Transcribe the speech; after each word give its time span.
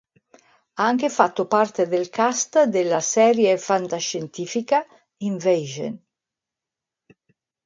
Ha 0.79 0.83
anche 0.85 1.09
fatto 1.09 1.45
parte 1.45 1.85
del 1.87 2.09
cast 2.09 2.63
della 2.63 3.01
serie 3.01 3.55
fantascientifica 3.59 4.83
Invasion. 5.17 6.03